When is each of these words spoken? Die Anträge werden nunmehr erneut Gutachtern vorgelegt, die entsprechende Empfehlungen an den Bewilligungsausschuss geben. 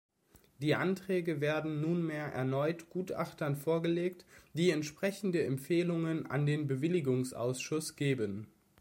Die 0.63 0.73
Anträge 0.73 1.41
werden 1.41 1.79
nunmehr 1.79 2.25
erneut 2.33 2.89
Gutachtern 2.89 3.55
vorgelegt, 3.55 4.25
die 4.55 4.71
entsprechende 4.71 5.43
Empfehlungen 5.43 6.25
an 6.25 6.47
den 6.47 6.65
Bewilligungsausschuss 6.65 7.95
geben. 7.95 8.47